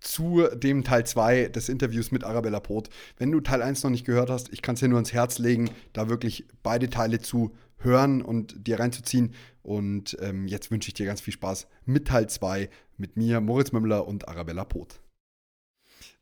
zu 0.00 0.46
dem 0.54 0.84
Teil 0.84 1.06
2 1.06 1.48
des 1.48 1.68
Interviews 1.68 2.10
mit 2.10 2.24
Arabella 2.24 2.60
Poth. 2.60 2.88
Wenn 3.16 3.32
du 3.32 3.40
Teil 3.40 3.62
1 3.62 3.82
noch 3.82 3.90
nicht 3.90 4.06
gehört 4.06 4.30
hast, 4.30 4.52
ich 4.52 4.62
kann 4.62 4.74
es 4.74 4.80
dir 4.80 4.88
nur 4.88 4.98
ans 4.98 5.12
Herz 5.12 5.38
legen, 5.38 5.70
da 5.92 6.08
wirklich 6.08 6.46
beide 6.62 6.88
Teile 6.88 7.20
zu 7.20 7.54
hören 7.78 8.22
und 8.22 8.66
dir 8.66 8.80
reinzuziehen. 8.80 9.34
Und 9.62 10.16
ähm, 10.20 10.48
jetzt 10.48 10.70
wünsche 10.70 10.88
ich 10.88 10.94
dir 10.94 11.06
ganz 11.06 11.20
viel 11.20 11.34
Spaß 11.34 11.66
mit 11.84 12.08
Teil 12.08 12.28
2 12.28 12.68
mit 12.96 13.16
mir, 13.16 13.40
Moritz 13.40 13.72
Mümmler 13.72 14.06
und 14.06 14.28
Arabella 14.28 14.64
Poth. 14.64 15.00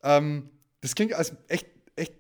Ähm, 0.03 0.51
das 0.81 0.95
klingt 0.95 1.15
als 1.15 1.35
echt, 1.49 1.67
echt 1.97 2.15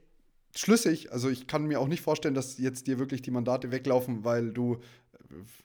schlüssig. 0.55 1.12
Also 1.12 1.28
ich 1.28 1.47
kann 1.47 1.66
mir 1.66 1.80
auch 1.80 1.88
nicht 1.88 2.00
vorstellen, 2.00 2.34
dass 2.34 2.59
jetzt 2.59 2.86
dir 2.86 2.98
wirklich 2.98 3.23
die 3.23 3.30
Mandate 3.30 3.70
weglaufen, 3.70 4.25
weil 4.25 4.52
du 4.52 4.78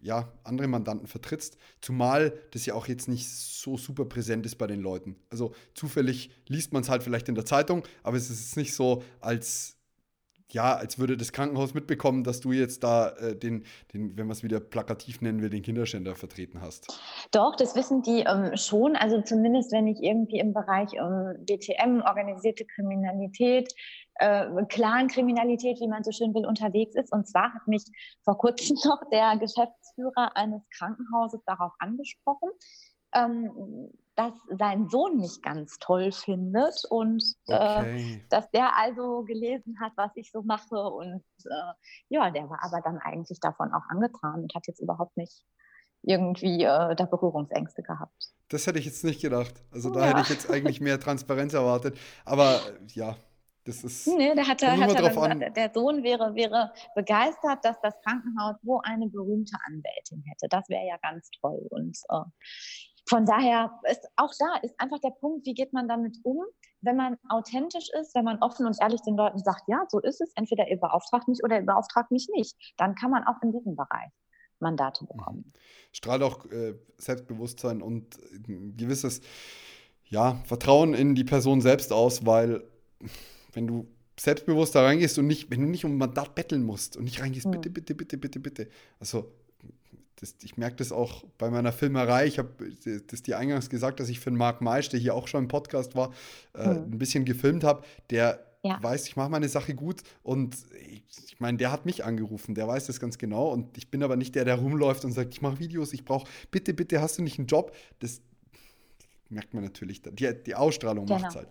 ja, 0.02 0.32
andere 0.44 0.68
Mandanten 0.68 1.08
vertrittst, 1.08 1.58
zumal 1.82 2.34
das 2.52 2.66
ja 2.66 2.74
auch 2.74 2.88
jetzt 2.88 3.08
nicht 3.08 3.30
so 3.30 3.78
super 3.78 4.06
präsent 4.06 4.46
ist 4.46 4.56
bei 4.56 4.68
den 4.68 4.82
Leuten. 4.82 5.16
Also 5.30 5.54
zufällig 5.74 6.32
liest 6.48 6.74
man 6.74 6.84
es 6.84 6.90
halt 6.90 7.04
vielleicht 7.04 7.30
in 7.30 7.36
der 7.36 7.46
Zeitung, 7.46 7.84
aber 8.04 8.18
es 8.18 8.30
ist 8.30 8.58
nicht 8.58 8.74
so, 8.74 9.04
als 9.20 9.78
ja, 10.54 10.76
als 10.76 11.00
würde 11.00 11.18
das 11.18 11.32
Krankenhaus 11.32 11.74
mitbekommen, 11.74 12.24
dass 12.24 12.42
du 12.42 12.52
jetzt 12.52 12.84
da 12.84 13.10
äh, 13.10 13.36
den, 13.36 13.64
den, 13.94 14.18
wenn 14.18 14.28
man 14.28 14.36
es 14.36 14.44
wieder 14.44 14.60
plakativ 14.60 15.22
nennen 15.22 15.42
will, 15.42 15.50
den 15.50 15.62
Kinderschänder 15.62 16.16
vertreten 16.16 16.62
hast. 16.62 16.88
Doch, 17.32 17.56
das 17.56 17.76
wissen 17.76 18.02
die 18.02 18.26
ähm, 18.28 18.56
schon. 18.58 18.96
Also 18.96 19.22
zumindest, 19.22 19.72
wenn 19.72 19.88
ich 19.88 20.02
irgendwie 20.02 20.40
im 20.40 20.54
Bereich 20.54 20.94
ähm, 20.94 21.46
BTM, 21.46 22.02
organisierte 22.02 22.66
Kriminalität, 22.66 23.74
äh, 24.16 24.48
Clan-Kriminalität, 24.68 25.80
wie 25.80 25.88
man 25.88 26.04
so 26.04 26.12
schön 26.12 26.34
will, 26.34 26.46
unterwegs 26.46 26.96
ist. 26.96 27.12
Und 27.12 27.28
zwar 27.28 27.54
hat 27.54 27.68
mich 27.68 27.84
vor 28.24 28.38
kurzem 28.38 28.76
noch 28.86 29.02
der 29.12 29.38
Geschäftsführer 29.38 30.36
eines 30.36 30.62
Krankenhauses 30.78 31.42
darauf 31.46 31.72
angesprochen, 31.80 32.50
ähm, 33.14 33.90
dass 34.16 34.34
sein 34.60 34.90
Sohn 34.90 35.18
mich 35.18 35.42
ganz 35.42 35.78
toll 35.80 36.12
findet 36.12 36.84
und 36.90 37.24
äh, 37.48 37.54
okay. 37.54 38.14
äh, 38.16 38.28
dass 38.30 38.50
der 38.52 38.78
also 38.78 39.24
gelesen 39.24 39.80
hat, 39.80 39.94
was 39.96 40.12
ich 40.16 40.32
so 40.32 40.42
mache. 40.44 40.76
Und 40.76 41.24
äh, 41.46 41.74
ja, 42.10 42.30
der 42.30 42.50
war 42.50 42.60
aber 42.62 42.82
dann 42.82 42.98
eigentlich 43.00 43.40
davon 43.40 43.74
auch 43.74 43.84
angetan 43.90 44.44
und 44.44 44.54
hat 44.54 44.68
jetzt 44.68 44.82
überhaupt 44.82 45.18
nicht 45.18 45.44
irgendwie 46.04 46.64
äh, 46.64 46.96
da 46.96 47.06
Berührungsängste 47.06 47.84
gehabt. 47.84 48.34
Das 48.50 48.68
hätte 48.68 48.80
ich 48.80 48.86
jetzt 48.86 49.04
nicht 49.04 49.22
gedacht. 49.22 49.64
Also 49.72 49.90
da 49.90 50.02
ja. 50.02 50.06
hätte 50.08 50.22
ich 50.22 50.30
jetzt 50.30 50.50
eigentlich 50.50 50.82
mehr 50.82 51.00
Transparenz 51.00 51.54
erwartet. 51.54 51.98
Aber 52.26 52.60
ja, 52.88 53.16
das 53.64 53.84
ist. 53.84 54.08
Nee, 54.08 54.34
der, 54.34 54.48
hatte, 54.48 54.72
hat 54.78 55.00
drauf 55.00 55.18
an. 55.18 55.40
der 55.40 55.72
Sohn 55.74 56.04
wäre, 56.04 56.34
wäre 56.36 56.74
begeistert, 56.96 57.64
dass 57.64 57.80
das 57.82 57.94
Krankenhaus 58.04 58.56
so 58.64 58.80
eine 58.84 59.08
berühmte 59.08 59.56
Anwältin 59.68 60.24
hätte. 60.28 60.48
Das 60.50 60.68
wäre 60.70 60.86
ja 60.86 60.98
ganz 61.02 61.30
toll. 61.40 61.68
Und 61.70 61.98
äh, 62.10 62.24
von 63.08 63.26
daher 63.26 63.80
ist 63.90 64.08
auch 64.16 64.32
da 64.40 64.58
ist 64.62 64.80
einfach 64.80 65.00
der 65.00 65.12
Punkt, 65.12 65.46
wie 65.46 65.54
geht 65.54 65.74
man 65.74 65.88
damit 65.88 66.18
um, 66.24 66.44
wenn 66.82 66.96
man 66.96 67.18
authentisch 67.30 67.90
ist, 68.00 68.16
wenn 68.16 68.26
man 68.26 68.40
offen 68.42 68.66
und 68.66 68.78
ehrlich 68.82 69.02
den 69.02 69.16
Leuten 69.16 69.40
sagt, 69.40 69.64
ja, 69.68 69.84
so 69.90 70.00
ist 70.00 70.22
es, 70.22 70.32
entweder 70.36 70.68
ihr 70.68 70.80
beauftragt 70.80 71.28
mich 71.28 71.44
oder 71.44 71.58
ihr 71.58 71.66
beauftragt 71.66 72.12
mich 72.12 72.30
nicht. 72.36 72.56
Dann 72.78 72.96
kann 72.96 73.12
man 73.12 73.24
auch 73.26 73.42
in 73.44 73.52
diesem 73.52 73.76
Bereich 73.76 74.12
Mandate 74.60 75.06
bekommen. 75.06 75.54
Strahlt 75.92 76.24
auch 76.24 76.46
äh, 76.46 76.76
Selbstbewusstsein 76.98 77.82
und 77.82 78.18
ein 78.48 78.78
gewisses 78.78 79.22
ja, 80.06 80.36
Vertrauen 80.46 80.94
in 80.94 81.16
die 81.16 81.24
Person 81.24 81.62
selbst 81.62 81.92
aus, 81.92 82.26
weil 82.26 82.64
wenn 83.54 83.68
du 83.68 83.88
selbstbewusst 84.20 84.76
da 84.76 84.84
reingehst 84.84 85.18
und 85.18 85.28
nicht, 85.28 85.50
wenn 85.50 85.62
du 85.62 85.68
nicht 85.68 85.86
um 85.86 85.98
Mandat 85.98 86.36
betteln 86.36 86.64
musst 86.64 86.98
und 86.98 87.06
nicht 87.06 87.22
reingehst, 87.22 87.46
hm. 87.46 87.52
bitte, 87.52 87.70
bitte, 87.70 87.96
bitte, 87.96 88.18
bitte, 88.18 88.40
bitte. 88.40 88.68
Also 89.00 89.32
das, 90.18 90.36
ich 90.44 90.58
merke 90.58 90.76
das 90.76 90.92
auch 90.92 91.24
bei 91.38 91.50
meiner 91.50 91.72
Filmerei. 91.72 92.28
Ich 92.28 92.38
habe 92.38 92.50
das 93.08 93.24
dir 93.24 93.40
eingangs 93.40 93.70
gesagt, 93.70 94.00
dass 94.00 94.10
ich 94.10 94.20
für 94.20 94.30
den 94.30 94.38
Marc 94.38 94.62
Maisch, 94.62 94.90
der 94.90 95.00
hier 95.00 95.16
auch 95.16 95.28
schon 95.28 95.44
im 95.44 95.48
Podcast 95.48 95.96
war, 95.96 96.12
äh, 96.54 96.66
hm. 96.66 96.92
ein 96.92 96.98
bisschen 97.00 97.26
gefilmt 97.26 97.64
habe. 97.64 97.84
Der 98.12 98.46
ja. 98.64 98.82
weiß, 98.82 99.08
ich 99.08 99.16
mache 99.16 99.30
meine 99.30 99.50
Sache 99.50 99.74
gut 99.74 100.02
und 100.22 100.56
ich, 100.88 101.04
ich 101.26 101.40
meine, 101.40 101.58
der 101.58 101.72
hat 101.72 101.86
mich 101.86 102.06
angerufen, 102.06 102.54
der 102.54 102.68
weiß 102.68 102.86
das 102.86 103.00
ganz 103.00 103.18
genau 103.18 103.52
und 103.52 103.76
ich 103.78 103.90
bin 103.90 104.04
aber 104.04 104.16
nicht 104.16 104.36
der, 104.36 104.46
der 104.46 104.56
rumläuft 104.56 105.04
und 105.04 105.14
sagt, 105.14 105.34
ich 105.34 105.42
mache 105.42 105.60
Videos, 105.60 105.94
ich 105.94 106.06
brauche, 106.06 106.30
bitte, 106.52 106.74
bitte, 106.74 107.02
hast 107.02 107.18
du 107.18 107.24
nicht 107.24 107.40
einen 107.40 107.48
Job? 107.48 107.76
Das 108.00 108.22
merkt 109.30 109.54
man 109.56 109.64
natürlich, 109.64 110.04
die, 110.04 110.32
die 110.46 110.56
Ausstrahlung 110.56 111.08
genau. 111.08 111.20
macht 111.20 111.32
es 111.32 111.36
halt. 111.38 111.48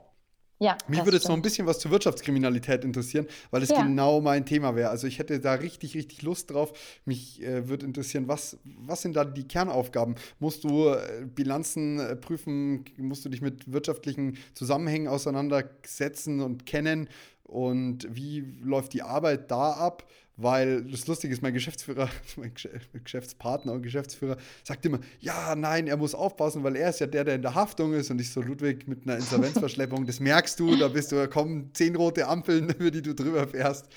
Ja, 0.63 0.77
Mich 0.89 1.03
würde 1.07 1.17
jetzt 1.17 1.27
noch 1.27 1.35
ein 1.35 1.41
bisschen 1.41 1.67
was 1.67 1.79
zur 1.79 1.91
Wirtschaftskriminalität 1.91 2.85
interessieren, 2.85 3.27
weil 3.51 3.63
es 3.63 3.71
ja. 3.71 3.83
genau 3.83 4.21
mein 4.21 4.45
Thema 4.45 4.77
wäre. 4.77 4.91
Also 4.91 5.07
ich 5.07 5.19
hätte 5.19 5.41
da 5.41 5.55
richtig, 5.55 5.95
richtig 5.95 6.21
Lust 6.21 6.51
drauf. 6.51 6.75
Mich 7.07 7.43
äh, 7.43 7.67
würde 7.67 7.87
interessieren, 7.87 8.29
was, 8.29 8.59
was 8.65 9.01
sind 9.01 9.17
da 9.17 9.25
die 9.25 9.49
Kernaufgaben? 9.49 10.17
Musst 10.39 10.65
du 10.65 10.91
äh, 10.91 11.25
Bilanzen 11.35 11.99
äh, 11.99 12.15
prüfen? 12.15 12.85
Musst 12.99 13.25
du 13.25 13.31
dich 13.31 13.41
mit 13.41 13.73
wirtschaftlichen 13.73 14.37
Zusammenhängen 14.53 15.09
auseinandersetzen 15.09 16.41
und 16.41 16.67
kennen? 16.67 17.09
Und 17.45 18.07
wie 18.15 18.41
läuft 18.63 18.93
die 18.93 19.03
Arbeit 19.03 19.51
da 19.51 19.73
ab? 19.73 20.07
Weil 20.43 20.83
das 20.85 21.07
Lustige 21.07 21.33
ist, 21.33 21.43
mein 21.43 21.55
Geschäftsführer, 21.55 22.09
mein 22.37 22.53
Geschäftspartner 23.05 23.73
und 23.73 23.83
Geschäftsführer 23.83 24.37
sagt 24.63 24.85
immer, 24.87 25.01
ja, 25.21 25.55
nein, 25.55 25.87
er 25.87 25.97
muss 25.97 26.15
aufpassen, 26.15 26.63
weil 26.65 26.77
er 26.77 26.91
ist 26.91 27.01
ja 27.01 27.07
der, 27.07 27.25
der 27.25 27.35
in 27.35 27.43
der 27.43 27.55
Haftung 27.55 27.93
ist 27.93 28.11
und 28.11 28.21
ich 28.21 28.33
so, 28.33 28.41
Ludwig, 28.41 28.89
mit 28.89 29.07
einer 29.07 29.17
Insolvenzverschleppung, 29.17 30.07
das 30.07 30.21
merkst 30.21 30.59
du, 30.59 30.77
da 30.77 30.89
bist 30.89 31.13
du, 31.13 31.17
da 31.17 31.27
kommen 31.27 31.71
zehn 31.75 31.97
rote 31.97 32.27
Ampeln, 32.27 32.71
über 32.79 32.91
die 32.91 33.03
du 33.03 33.15
drüber 33.15 33.47
fährst. 33.47 33.89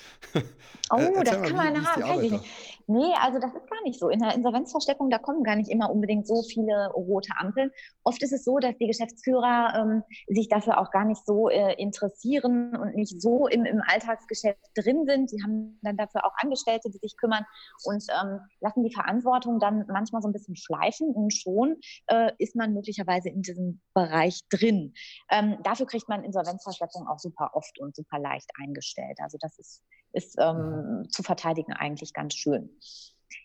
Oh, 0.90 1.22
das 1.24 1.38
mal, 1.38 1.48
kann 1.48 1.56
man 1.56 1.86
haben. 1.86 2.40
Nee, 2.86 3.14
also 3.20 3.38
das 3.38 3.54
ist 3.54 3.70
gar 3.70 3.82
nicht 3.84 3.98
so. 3.98 4.08
In 4.08 4.20
der 4.20 4.34
Insolvenzversteckung, 4.34 5.08
da 5.08 5.18
kommen 5.18 5.42
gar 5.42 5.56
nicht 5.56 5.70
immer 5.70 5.90
unbedingt 5.90 6.26
so 6.26 6.42
viele 6.42 6.90
rote 6.92 7.32
Ampeln. 7.38 7.70
Oft 8.02 8.22
ist 8.22 8.32
es 8.32 8.44
so, 8.44 8.58
dass 8.58 8.76
die 8.76 8.86
Geschäftsführer 8.86 9.74
ähm, 9.76 10.02
sich 10.28 10.48
dafür 10.48 10.78
auch 10.78 10.90
gar 10.90 11.04
nicht 11.04 11.24
so 11.24 11.48
äh, 11.48 11.74
interessieren 11.74 12.76
und 12.76 12.94
nicht 12.94 13.20
so 13.20 13.46
im, 13.46 13.64
im 13.64 13.82
Alltagsgeschäft 13.86 14.60
drin 14.74 15.06
sind. 15.06 15.30
Sie 15.30 15.42
haben 15.42 15.78
dann 15.82 15.96
dafür 15.96 16.26
auch 16.26 16.32
Angestellte, 16.36 16.90
die 16.90 16.98
sich 16.98 17.16
kümmern 17.16 17.44
und 17.84 18.04
ähm, 18.10 18.40
lassen 18.60 18.84
die 18.84 18.92
Verantwortung 18.92 19.58
dann 19.60 19.86
manchmal 19.88 20.20
so 20.20 20.28
ein 20.28 20.32
bisschen 20.32 20.56
schleifen 20.56 21.08
und 21.14 21.32
schon 21.32 21.76
äh, 22.08 22.32
ist 22.38 22.54
man 22.54 22.74
möglicherweise 22.74 23.30
in 23.30 23.42
diesem 23.42 23.80
Bereich 23.94 24.40
drin. 24.50 24.92
Ähm, 25.30 25.56
dafür 25.62 25.86
kriegt 25.86 26.08
man 26.08 26.24
Insolvenzverschleppung 26.24 27.08
auch 27.08 27.18
super 27.18 27.50
oft 27.54 27.78
und 27.80 27.96
super 27.96 28.18
leicht 28.18 28.50
eingestellt. 28.62 29.18
Also 29.22 29.38
das 29.40 29.58
ist 29.58 29.82
ist 30.14 30.36
ähm, 30.38 31.06
zu 31.10 31.22
verteidigen 31.22 31.72
eigentlich 31.72 32.12
ganz 32.14 32.34
schön. 32.34 32.70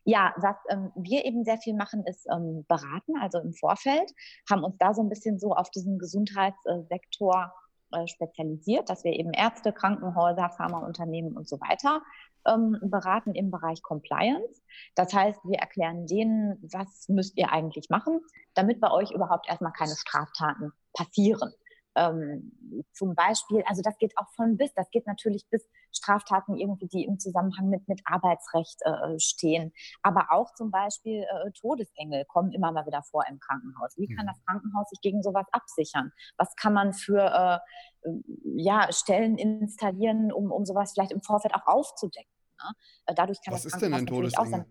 Ja, 0.06 0.34
was 0.38 0.56
ähm, 0.70 0.92
wir 0.96 1.26
eben 1.26 1.44
sehr 1.44 1.58
viel 1.58 1.76
machen, 1.76 2.04
ist 2.06 2.28
ähm, 2.32 2.66
beraten, 2.68 3.18
also 3.20 3.40
im 3.40 3.54
Vorfeld, 3.54 4.12
haben 4.50 4.64
uns 4.64 4.78
da 4.78 4.94
so 4.94 5.02
ein 5.02 5.10
bisschen 5.10 5.40
so 5.40 5.54
auf 5.54 5.70
diesen 5.72 5.98
Gesundheitssektor 5.98 7.54
äh, 7.92 8.08
spezialisiert, 8.08 8.90
dass 8.90 9.04
wir 9.04 9.14
eben 9.14 9.34
Ärzte, 9.34 9.74
Krankenhäuser, 9.74 10.50
Pharmaunternehmen 10.50 11.36
und 11.36 11.48
so 11.48 11.60
weiter 11.60 12.02
ähm, 12.48 12.78
beraten 12.82 13.34
im 13.34 13.52
Bereich 13.52 13.82
Compliance. 13.82 14.62
Das 14.96 15.14
heißt, 15.14 15.40
wir 15.44 15.60
erklären 15.60 16.06
denen, 16.06 16.58
was 16.72 17.10
müsst 17.10 17.38
ihr 17.38 17.52
eigentlich 17.52 17.90
machen, 17.90 18.22
damit 18.54 18.80
bei 18.80 18.92
euch 18.92 19.12
überhaupt 19.12 19.50
erstmal 19.50 19.74
keine 19.74 19.96
Straftaten 19.96 20.72
passieren. 20.94 21.52
Ähm, 22.00 22.86
zum 22.94 23.16
Beispiel, 23.16 23.64
also 23.66 23.82
das 23.82 23.98
geht 23.98 24.18
auch 24.18 24.28
von 24.36 24.58
bis, 24.58 24.74
das 24.74 24.90
geht 24.90 25.06
natürlich 25.08 25.46
bis 25.50 25.68
Straftaten 25.92 26.56
irgendwie, 26.56 26.88
die 26.88 27.06
im 27.06 27.20
Zusammenhang 27.20 27.70
mit, 27.70 27.88
mit 27.88 28.02
Arbeitsrecht 28.06 28.80
äh, 28.84 29.20
stehen. 29.20 29.74
Aber 30.02 30.28
auch 30.30 30.54
zum 30.54 30.72
Beispiel 30.72 31.24
äh, 31.24 31.52
Todesengel 31.60 32.26
kommen 32.26 32.52
immer 32.52 32.72
mal 32.72 32.86
wieder 32.86 33.04
vor 33.04 33.26
im 33.28 33.40
Krankenhaus. 33.40 33.98
Wie 33.98 34.08
kann 34.08 34.26
mhm. 34.26 34.30
das 34.30 34.42
Krankenhaus 34.46 34.90
sich 34.90 35.02
gegen 35.02 35.22
sowas 35.22 35.46
absichern? 35.52 36.12
Was 36.38 36.56
kann 36.56 36.74
man 36.74 36.94
für 36.94 37.62
äh, 38.06 38.10
ja, 38.56 38.92
Stellen 38.92 39.38
installieren, 39.38 40.32
um, 40.32 40.52
um 40.52 40.66
sowas 40.66 40.94
vielleicht 40.94 41.12
im 41.12 41.22
Vorfeld 41.22 41.54
auch 41.54 41.68
aufzudecken? 41.68 42.32
Ne? 42.64 42.72
Äh, 43.08 43.16
dadurch 43.16 43.40
kann 43.44 43.54
Was 43.54 43.64
das 43.64 43.74
ist 43.74 43.82
denn 43.82 43.94
ein 43.94 44.06
Todesengel? 44.06 44.66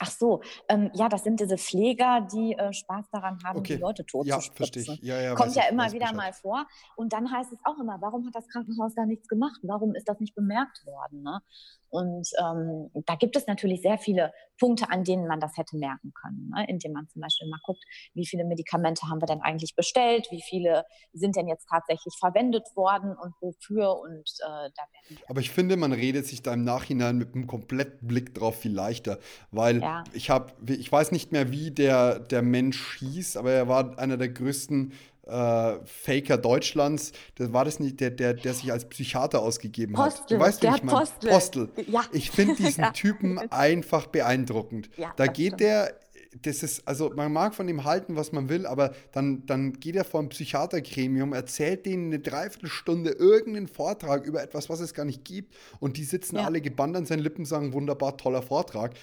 Ach 0.00 0.10
so, 0.10 0.42
ähm, 0.68 0.90
ja, 0.94 1.08
das 1.08 1.22
sind 1.22 1.38
diese 1.38 1.56
Pfleger, 1.56 2.26
die 2.32 2.54
äh, 2.54 2.72
Spaß 2.72 3.10
daran 3.10 3.38
haben, 3.44 3.60
okay. 3.60 3.76
die 3.76 3.80
Leute 3.80 4.04
tot 4.04 4.26
ja, 4.26 4.36
zu 4.36 4.46
spritzen. 4.46 4.98
Ja, 5.02 5.20
ja, 5.20 5.34
Kommt 5.34 5.54
ja 5.54 5.64
immer 5.70 5.86
wieder 5.92 6.10
Bescheid. 6.10 6.16
mal 6.16 6.32
vor. 6.32 6.66
Und 6.96 7.12
dann 7.12 7.30
heißt 7.30 7.52
es 7.52 7.58
auch 7.62 7.78
immer, 7.78 8.00
warum 8.00 8.26
hat 8.26 8.34
das 8.34 8.48
Krankenhaus 8.48 8.94
da 8.96 9.06
nichts 9.06 9.28
gemacht? 9.28 9.60
Warum 9.62 9.94
ist 9.94 10.08
das 10.08 10.18
nicht 10.18 10.34
bemerkt 10.34 10.84
worden? 10.84 11.22
Ne? 11.22 11.40
Und 11.94 12.28
ähm, 12.40 12.90
da 13.06 13.14
gibt 13.14 13.36
es 13.36 13.46
natürlich 13.46 13.80
sehr 13.80 13.98
viele 13.98 14.32
Punkte, 14.58 14.90
an 14.90 15.04
denen 15.04 15.28
man 15.28 15.38
das 15.38 15.56
hätte 15.56 15.76
merken 15.76 16.12
können, 16.12 16.50
ne? 16.52 16.66
indem 16.68 16.90
man 16.90 17.06
zum 17.08 17.22
Beispiel 17.22 17.48
mal 17.48 17.60
guckt, 17.62 17.84
wie 18.14 18.26
viele 18.26 18.44
Medikamente 18.44 19.08
haben 19.08 19.22
wir 19.22 19.26
denn 19.26 19.42
eigentlich 19.42 19.76
bestellt, 19.76 20.26
wie 20.32 20.42
viele 20.42 20.84
sind 21.12 21.36
denn 21.36 21.46
jetzt 21.46 21.68
tatsächlich 21.68 22.14
verwendet 22.18 22.66
worden 22.74 23.16
und 23.16 23.32
wofür 23.40 23.96
und 24.00 24.28
äh, 24.40 24.70
da 24.74 24.82
werden 25.08 25.22
Aber 25.28 25.40
ich 25.40 25.52
finde, 25.52 25.76
man 25.76 25.92
redet 25.92 26.26
sich 26.26 26.42
da 26.42 26.54
im 26.54 26.64
Nachhinein 26.64 27.16
mit 27.16 27.36
einem 27.36 27.46
kompletten 27.46 28.08
Blick 28.08 28.34
drauf 28.34 28.56
viel 28.56 28.72
leichter, 28.72 29.20
weil 29.52 29.80
ja. 29.80 30.02
ich 30.14 30.30
habe, 30.30 30.52
ich 30.66 30.90
weiß 30.90 31.12
nicht 31.12 31.30
mehr, 31.30 31.52
wie 31.52 31.70
der, 31.70 32.18
der 32.18 32.42
Mensch 32.42 32.98
hieß, 32.98 33.36
aber 33.36 33.52
er 33.52 33.68
war 33.68 33.96
einer 34.00 34.16
der 34.16 34.30
größten 34.30 34.92
äh, 35.26 35.74
Faker 35.84 36.38
Deutschlands. 36.38 37.12
Das 37.36 37.52
war 37.52 37.64
das 37.64 37.80
nicht 37.80 38.00
der, 38.00 38.10
der, 38.10 38.34
der 38.34 38.54
sich 38.54 38.70
als 38.72 38.84
Psychiater 38.86 39.40
ausgegeben 39.40 39.94
Postel, 39.94 40.22
hat. 40.22 40.30
Du 40.30 40.38
weißt, 40.38 40.62
wie 40.62 40.66
ich 40.66 40.82
meine? 40.82 40.98
Postel. 40.98 41.30
Postel. 41.30 41.68
Ja. 41.86 42.02
Ich 42.12 42.30
finde 42.30 42.54
diesen 42.58 42.92
Typen 42.92 43.38
einfach 43.50 44.06
beeindruckend. 44.06 44.90
Ja, 44.96 45.12
da 45.16 45.26
geht 45.26 45.60
der 45.60 45.94
das 46.42 46.62
ist, 46.62 46.86
also 46.86 47.12
man 47.14 47.32
mag 47.32 47.54
von 47.54 47.68
ihm 47.68 47.84
halten, 47.84 48.16
was 48.16 48.32
man 48.32 48.48
will, 48.48 48.66
aber 48.66 48.92
dann, 49.12 49.46
dann 49.46 49.74
geht 49.74 49.96
er 49.96 50.04
vor 50.04 50.20
ein 50.20 50.28
Psychiatergremium, 50.28 51.32
erzählt 51.32 51.86
denen 51.86 52.06
eine 52.06 52.18
Dreiviertelstunde 52.18 53.10
irgendeinen 53.10 53.68
Vortrag 53.68 54.26
über 54.26 54.42
etwas, 54.42 54.68
was 54.68 54.80
es 54.80 54.94
gar 54.94 55.04
nicht 55.04 55.24
gibt 55.24 55.54
und 55.80 55.96
die 55.96 56.04
sitzen 56.04 56.36
ja. 56.36 56.44
alle 56.44 56.60
gebannt 56.60 56.96
an 56.96 57.06
seinen 57.06 57.20
Lippen, 57.20 57.44
sagen, 57.44 57.72
wunderbar, 57.72 58.16
toller 58.16 58.42
Vortrag. 58.42 58.94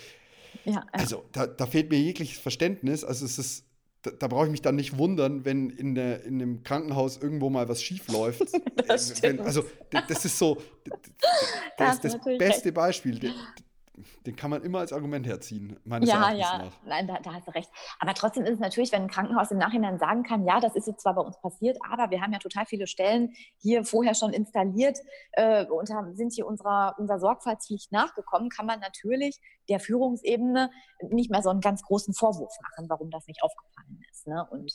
Ja, 0.66 0.86
also 0.92 1.24
da, 1.32 1.48
da 1.48 1.66
fehlt 1.66 1.90
mir 1.90 2.00
jegliches 2.00 2.40
Verständnis. 2.40 3.04
Also 3.04 3.26
es 3.26 3.40
ist 3.40 3.64
da, 4.02 4.12
da 4.12 4.28
brauche 4.28 4.46
ich 4.46 4.52
mich 4.52 4.62
dann 4.62 4.76
nicht 4.76 4.98
wundern, 4.98 5.46
wenn 5.46 5.70
in, 5.70 5.96
der, 5.96 6.24
in 6.24 6.42
einem 6.42 6.64
Krankenhaus 6.64 7.18
irgendwo 7.18 7.50
mal 7.50 7.70
was 7.70 7.84
schief 7.84 8.08
läuft. 8.08 8.42
das 8.88 9.22
wenn, 9.22 9.40
also 9.40 9.64
das 9.90 10.26
ist 10.26 10.38
so, 10.38 10.62
das, 11.78 11.96
ist 11.96 12.06
das 12.06 12.18
beste 12.24 12.66
recht. 12.66 12.74
Beispiel 12.74 13.20
den 14.26 14.36
kann 14.36 14.50
man 14.50 14.64
immer 14.64 14.80
als 14.80 14.94
Argument 14.94 15.28
herziehen, 15.28 15.80
meines 15.84 16.10
ja, 16.10 16.16
Erachtens 16.16 16.40
ja. 16.40 16.58
nach. 16.58 16.84
Nein, 16.86 17.08
da, 17.08 17.20
da, 17.20 17.34
hast 17.34 17.48
du 17.48 17.52
recht. 17.52 17.70
Aber 18.00 18.14
trotzdem 18.14 18.44
ist 18.46 18.54
es 18.54 18.60
natürlich, 18.60 18.92
wenn 18.92 19.04
ein 19.04 19.10
Krankenhaus 19.10 19.52
im 19.52 19.58
Nachhinein 19.58 20.00
sagen 20.00 20.24
kann, 20.24 20.46
ja, 20.46 20.60
das 20.60 20.76
ist 20.76 20.88
jetzt 20.88 21.02
zwar 21.02 21.16
bei 21.16 21.22
uns 21.22 21.40
passiert, 21.42 21.78
aber 21.90 22.10
wir 22.10 22.22
haben 22.22 22.32
ja 22.32 22.40
total 22.40 22.66
viele 22.66 22.88
Stellen 22.88 23.34
hier 23.60 23.84
vorher 23.84 24.16
schon 24.16 24.34
installiert 24.34 25.00
äh, 25.34 25.66
und 25.66 25.90
haben, 25.90 26.16
sind 26.16 26.34
hier 26.34 26.48
unserer, 26.48 26.96
unserer 26.98 27.20
Sorgfaltspflicht 27.20 27.92
nachgekommen, 27.92 28.50
kann 28.50 28.66
man 28.66 28.80
natürlich 28.80 29.40
der 29.70 29.80
Führungsebene 29.80 30.72
nicht 31.10 31.30
mehr 31.30 31.42
so 31.42 31.50
einen 31.50 31.62
ganz 31.62 31.84
großen 31.84 32.14
Vorwurf 32.14 32.56
machen, 32.62 32.90
warum 32.90 33.10
das 33.10 33.28
nicht 33.28 33.44
aufgefallen 33.44 34.02
ist. 34.12 34.28
Ne? 34.28 34.48
Und 34.52 34.74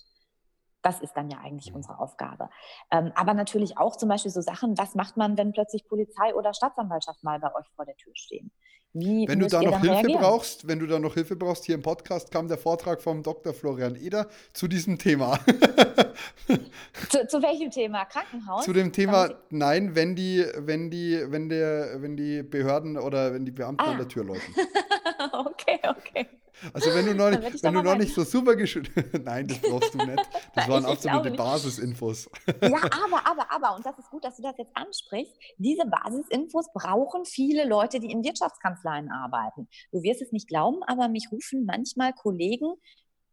das 0.87 1.01
ist 1.01 1.15
dann 1.15 1.29
ja 1.29 1.39
eigentlich 1.39 1.71
mhm. 1.71 1.77
unsere 1.77 1.99
Aufgabe. 1.99 2.49
Ähm, 2.93 3.11
aber 3.17 3.35
natürlich 3.35 3.77
auch 3.77 3.97
zum 3.97 4.09
Beispiel 4.09 4.31
so 4.31 4.41
Sachen, 4.41 4.79
was 4.79 4.95
macht 4.95 5.17
man, 5.17 5.37
wenn 5.37 5.53
plötzlich 5.53 5.85
Polizei 5.89 6.33
oder 6.33 6.55
Staatsanwaltschaft 6.55 7.25
mal 7.25 7.41
bei 7.41 7.53
euch 7.57 7.67
vor 7.75 7.85
der 7.85 7.97
Tür 7.97 8.13
stehen? 8.15 8.53
Wie 8.93 9.29
wenn 9.29 9.41
du 9.41 9.49
da 9.49 9.61
noch 9.61 9.81
Hilfe 9.81 9.97
reagieren? 9.97 10.23
brauchst, 10.23 10.69
wenn 10.69 10.79
du 10.79 10.87
da 10.87 10.99
noch 10.99 11.15
Hilfe 11.15 11.37
brauchst, 11.37 11.67
hier 11.67 11.75
im 11.75 11.83
Podcast 11.83 12.31
kam 12.31 12.49
der 12.49 12.57
Vortrag 12.57 13.03
vom 13.03 13.23
Dr. 13.23 13.53
Florian 13.53 13.97
Eder 13.97 14.29
zu 14.55 14.69
diesem 14.69 14.97
Thema. 14.97 15.39
zu, 17.11 17.27
zu, 17.27 17.43
welchem 17.43 17.71
Thema? 17.71 18.07
Krankenhaus? 18.07 18.65
Zu 18.65 18.73
dem 18.73 18.93
Thema, 18.93 19.35
nein, 19.51 19.95
wenn 19.97 20.15
die, 20.15 20.47
wenn 20.57 20.91
die, 20.91 21.21
wenn 21.27 21.51
der, 21.51 22.01
wenn 22.01 22.17
die 22.17 22.43
Behörden 22.43 22.97
oder 22.97 23.35
wenn 23.35 23.45
die 23.45 23.51
Beamten 23.51 23.85
ah. 23.85 23.91
an 23.91 23.99
der 23.99 24.09
Tür 24.09 24.25
läuten. 24.25 24.55
okay, 25.33 25.81
okay. 25.89 26.29
Also 26.73 26.95
wenn 26.95 27.07
du 27.07 27.15
noch 27.15 27.31
nicht, 27.39 27.63
wenn 27.63 27.75
du 27.75 27.83
noch 27.83 27.97
nicht 27.97 28.15
so 28.15 28.25
super 28.25 28.57
geschult 28.57 28.91
Nein, 29.25 29.47
das 29.49 29.61
brauchst 29.61 29.95
du 29.95 29.99
nicht. 29.99 30.23
Das 30.55 30.69
waren 30.69 30.87
absolute 30.87 31.31
Basisinfos. 31.33 32.31
ja, 32.47 32.77
aber, 32.77 33.27
aber, 33.27 33.51
aber, 33.51 33.77
und 33.77 33.85
das 33.85 33.99
ist 33.99 34.09
gut, 34.11 34.25
dass 34.25 34.37
du 34.37 34.43
das 34.43 34.57
jetzt 34.57 34.75
ansprichst, 34.75 35.35
diese 35.59 35.85
Basisinfos 35.85 36.73
brauchen 36.73 37.27
viele 37.27 37.67
Leute, 37.67 38.01
die 38.01 38.11
in 38.11 38.25
Wirtschaftskanzleien 38.25 39.11
arbeiten. 39.11 39.69
Du 39.93 40.03
wirst 40.03 40.23
es 40.23 40.33
nicht 40.33 40.49
glauben, 40.49 40.83
aber 40.85 41.09
mich 41.09 41.29
rufen 41.31 41.67
manchmal 41.67 42.15
Kollegen 42.15 42.75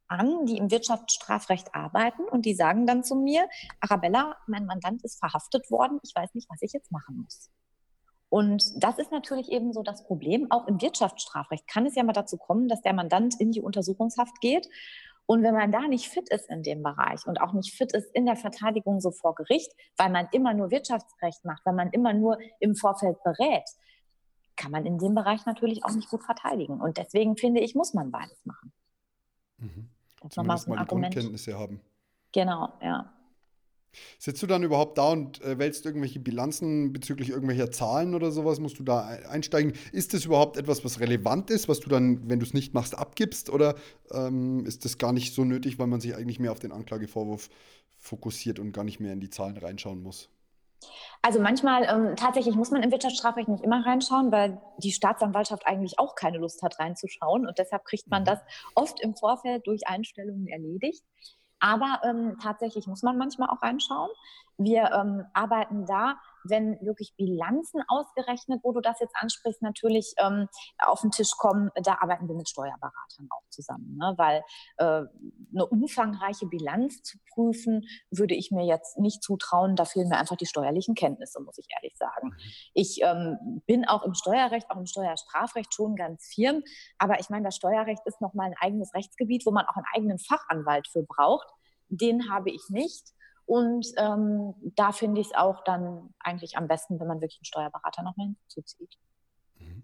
an, 0.07 0.45
die 0.45 0.57
im 0.57 0.69
Wirtschaftsstrafrecht 0.69 1.73
arbeiten 1.73 2.23
und 2.23 2.45
die 2.45 2.55
sagen 2.55 2.85
dann 2.85 3.03
zu 3.03 3.15
mir, 3.15 3.47
Arabella, 3.79 4.35
mein 4.47 4.65
Mandant 4.65 5.03
ist 5.03 5.19
verhaftet 5.19 5.71
worden, 5.71 5.99
ich 6.03 6.13
weiß 6.13 6.33
nicht, 6.33 6.49
was 6.49 6.61
ich 6.61 6.73
jetzt 6.73 6.91
machen 6.91 7.21
muss. 7.23 7.49
Und 8.33 8.83
das 8.83 8.97
ist 8.97 9.11
natürlich 9.11 9.51
eben 9.51 9.73
so 9.73 9.83
das 9.83 10.05
Problem. 10.05 10.49
Auch 10.49 10.67
im 10.67 10.81
Wirtschaftsstrafrecht 10.81 11.67
kann 11.67 11.85
es 11.85 11.93
ja 11.93 12.01
mal 12.01 12.13
dazu 12.13 12.35
kommen, 12.35 12.67
dass 12.67 12.81
der 12.81 12.93
Mandant 12.93 13.39
in 13.39 13.51
die 13.51 13.61
Untersuchungshaft 13.61 14.41
geht. 14.41 14.67
Und 15.27 15.43
wenn 15.43 15.53
man 15.53 15.71
da 15.71 15.81
nicht 15.81 16.07
fit 16.09 16.29
ist 16.29 16.49
in 16.49 16.63
dem 16.63 16.81
Bereich 16.81 17.27
und 17.27 17.39
auch 17.39 17.53
nicht 17.53 17.75
fit 17.75 17.93
ist 17.93 18.09
in 18.15 18.25
der 18.25 18.35
Verteidigung 18.35 19.01
so 19.01 19.11
vor 19.11 19.35
Gericht, 19.35 19.71
weil 19.97 20.09
man 20.09 20.29
immer 20.31 20.55
nur 20.55 20.71
Wirtschaftsrecht 20.71 21.45
macht, 21.45 21.63
weil 21.63 21.75
man 21.75 21.91
immer 21.91 22.11
nur 22.11 22.39
im 22.59 22.75
Vorfeld 22.75 23.21
berät, 23.23 23.69
kann 24.55 24.71
man 24.71 24.87
in 24.87 24.97
dem 24.97 25.13
Bereich 25.13 25.45
natürlich 25.45 25.85
auch 25.85 25.93
nicht 25.93 26.09
gut 26.09 26.23
verteidigen. 26.23 26.81
Und 26.81 26.97
deswegen 26.97 27.37
finde 27.37 27.61
ich, 27.61 27.75
muss 27.75 27.93
man 27.93 28.09
beides 28.09 28.43
machen. 28.47 28.73
Mhm. 29.59 29.89
Das 30.23 30.37
nochmal 30.37 30.57
ein 30.57 30.79
Argument. 30.79 31.13
Grundkenntnisse 31.13 31.55
haben. 31.55 31.81
Genau, 32.31 32.69
ja. 32.81 33.13
Sitzt 34.19 34.41
du 34.43 34.47
dann 34.47 34.63
überhaupt 34.63 34.97
da 34.97 35.11
und 35.11 35.41
äh, 35.41 35.57
wälzt 35.59 35.85
irgendwelche 35.85 36.19
Bilanzen 36.19 36.93
bezüglich 36.93 37.29
irgendwelcher 37.29 37.71
Zahlen 37.71 38.15
oder 38.15 38.31
sowas? 38.31 38.59
Musst 38.59 38.79
du 38.79 38.83
da 38.83 39.05
einsteigen? 39.29 39.73
Ist 39.91 40.13
das 40.13 40.25
überhaupt 40.25 40.57
etwas, 40.57 40.83
was 40.83 40.99
relevant 40.99 41.49
ist, 41.49 41.67
was 41.67 41.79
du 41.79 41.89
dann, 41.89 42.29
wenn 42.29 42.39
du 42.39 42.45
es 42.45 42.53
nicht 42.53 42.73
machst, 42.73 42.97
abgibst? 42.97 43.49
Oder 43.49 43.75
ähm, 44.11 44.65
ist 44.65 44.85
das 44.85 44.97
gar 44.97 45.13
nicht 45.13 45.33
so 45.33 45.43
nötig, 45.43 45.79
weil 45.79 45.87
man 45.87 46.01
sich 46.01 46.15
eigentlich 46.15 46.39
mehr 46.39 46.51
auf 46.51 46.59
den 46.59 46.71
Anklagevorwurf 46.71 47.49
fokussiert 47.97 48.59
und 48.59 48.71
gar 48.71 48.83
nicht 48.83 48.99
mehr 48.99 49.13
in 49.13 49.19
die 49.19 49.29
Zahlen 49.29 49.57
reinschauen 49.57 50.01
muss? 50.01 50.29
Also 51.21 51.39
manchmal, 51.39 51.83
ähm, 51.83 52.15
tatsächlich 52.15 52.55
muss 52.55 52.71
man 52.71 52.83
im 52.83 52.91
Wirtschaftsstrafrecht 52.91 53.47
nicht 53.47 53.63
immer 53.63 53.85
reinschauen, 53.85 54.31
weil 54.31 54.61
die 54.77 54.91
Staatsanwaltschaft 54.91 55.65
eigentlich 55.65 55.99
auch 55.99 56.15
keine 56.15 56.37
Lust 56.37 56.61
hat 56.61 56.79
reinzuschauen 56.79 57.47
und 57.47 57.57
deshalb 57.57 57.85
kriegt 57.85 58.09
man 58.09 58.23
mhm. 58.23 58.25
das 58.25 58.39
oft 58.75 58.99
im 59.01 59.15
Vorfeld 59.15 59.65
durch 59.67 59.87
Einstellungen 59.87 60.47
erledigt. 60.47 61.03
Aber 61.63 62.01
ähm, 62.03 62.35
tatsächlich 62.43 62.87
muss 62.87 63.03
man 63.03 63.17
manchmal 63.17 63.49
auch 63.49 63.61
reinschauen. 63.61 64.09
Wir 64.57 64.91
ähm, 64.91 65.23
arbeiten 65.31 65.85
da, 65.85 66.17
wenn 66.45 66.79
wirklich 66.81 67.13
Bilanzen 67.15 67.81
ausgerechnet, 67.87 68.61
wo 68.63 68.71
du 68.71 68.81
das 68.81 68.99
jetzt 68.99 69.15
ansprichst, 69.15 69.61
natürlich 69.61 70.13
ähm, 70.17 70.47
auf 70.79 71.01
den 71.01 71.11
Tisch 71.11 71.31
kommen. 71.37 71.69
Da 71.83 71.97
arbeiten 71.99 72.27
wir 72.27 72.35
mit 72.35 72.49
Steuerberatern 72.49 73.27
auch 73.29 73.49
zusammen, 73.49 73.97
ne? 73.97 74.13
weil 74.17 74.43
äh, 74.77 75.05
eine 75.53 75.65
umfangreiche 75.67 76.47
Bilanz 76.47 77.01
zu 77.03 77.17
prüfen, 77.33 77.83
würde 78.11 78.35
ich 78.35 78.51
mir 78.51 78.65
jetzt 78.65 78.97
nicht 78.99 79.23
zutrauen. 79.23 79.75
Da 79.75 79.85
fehlen 79.85 80.09
mir 80.09 80.17
einfach 80.17 80.37
die 80.37 80.45
steuerlichen 80.45 80.95
Kenntnisse, 80.95 81.41
muss 81.41 81.57
ich 81.57 81.67
ehrlich 81.75 81.95
sagen. 81.97 82.27
Mhm. 82.27 82.37
Ich 82.73 82.99
ähm, 83.01 83.61
bin 83.65 83.87
auch 83.87 84.03
im 84.03 84.13
Steuerrecht, 84.13 84.69
auch 84.69 84.77
im 84.77 84.85
Steuerstrafrecht 84.85 85.73
schon 85.73 85.95
ganz 85.95 86.25
firm, 86.33 86.63
aber 86.97 87.19
ich 87.19 87.29
meine, 87.29 87.45
das 87.45 87.55
Steuerrecht 87.55 88.01
ist 88.05 88.21
nochmal 88.21 88.47
ein 88.47 88.55
eigenes 88.59 88.93
Rechtsgebiet, 88.93 89.45
wo 89.45 89.51
man 89.51 89.65
auch 89.65 89.75
einen 89.75 89.85
eigenen 89.93 90.19
Fachanwalt 90.19 90.87
für 90.87 91.03
braucht. 91.03 91.47
Den 91.89 92.29
habe 92.31 92.51
ich 92.51 92.63
nicht. 92.69 93.13
Und 93.45 93.87
ähm, 93.97 94.53
da 94.75 94.91
finde 94.91 95.21
ich 95.21 95.27
es 95.27 95.35
auch 95.35 95.63
dann 95.63 96.13
eigentlich 96.19 96.57
am 96.57 96.67
besten, 96.67 96.99
wenn 96.99 97.07
man 97.07 97.21
wirklich 97.21 97.39
einen 97.39 97.45
Steuerberater 97.45 98.03
nochmal 98.03 98.27
hinzuzieht. 98.27 98.97
Mhm. 99.59 99.83